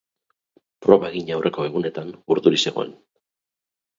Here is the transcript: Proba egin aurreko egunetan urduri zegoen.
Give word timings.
Proba 0.85 1.11
egin 1.15 1.27
aurreko 1.35 1.67
egunetan 1.71 2.09
urduri 2.37 2.61
zegoen. 2.69 2.93